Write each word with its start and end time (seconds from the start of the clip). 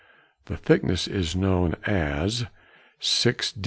The 0.45 0.57
thickness 0.57 1.07
is 1.07 1.35
known 1.35 1.75
as 1.85 2.47
6_d. 3.01 3.59